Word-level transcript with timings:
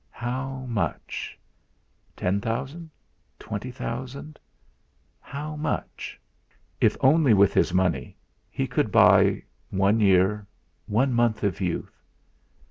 '.ow 0.19 0.65
much?' 0.65 1.37
Ten 2.17 2.41
thousand, 2.41 2.89
twenty 3.37 3.69
thousand 3.69 4.39
how 5.19 5.55
much? 5.55 6.19
If 6.79 6.97
only 7.01 7.35
with 7.35 7.53
his 7.53 7.71
money 7.71 8.17
he 8.49 8.65
could 8.65 8.91
buy 8.91 9.43
one 9.69 9.99
year, 9.99 10.47
one 10.87 11.13
month 11.13 11.43
of 11.43 11.61
youth. 11.61 12.01